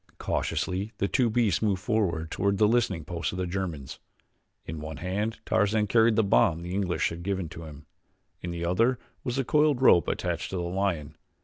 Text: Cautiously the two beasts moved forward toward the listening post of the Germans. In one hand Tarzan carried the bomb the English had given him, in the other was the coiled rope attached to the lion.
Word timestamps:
Cautiously 0.17 0.93
the 0.97 1.07
two 1.07 1.29
beasts 1.29 1.61
moved 1.61 1.79
forward 1.83 2.31
toward 2.31 2.57
the 2.57 2.67
listening 2.67 3.05
post 3.05 3.33
of 3.33 3.37
the 3.37 3.45
Germans. 3.45 3.99
In 4.65 4.79
one 4.81 4.97
hand 4.97 5.39
Tarzan 5.45 5.85
carried 5.85 6.15
the 6.15 6.23
bomb 6.23 6.63
the 6.63 6.73
English 6.73 7.09
had 7.09 7.21
given 7.21 7.47
him, 7.51 7.85
in 8.41 8.49
the 8.49 8.65
other 8.65 8.97
was 9.23 9.35
the 9.35 9.45
coiled 9.45 9.79
rope 9.79 10.07
attached 10.07 10.49
to 10.49 10.55
the 10.57 10.63
lion. 10.63 11.15